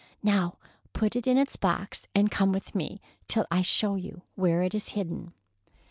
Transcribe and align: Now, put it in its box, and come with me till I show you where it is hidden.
Now, 0.23 0.57
put 0.93 1.15
it 1.15 1.27
in 1.27 1.37
its 1.37 1.55
box, 1.57 2.07
and 2.15 2.31
come 2.31 2.51
with 2.51 2.73
me 2.73 3.01
till 3.27 3.45
I 3.51 3.61
show 3.61 3.93
you 3.97 4.23
where 4.33 4.63
it 4.63 4.73
is 4.73 4.89
hidden. 4.97 5.31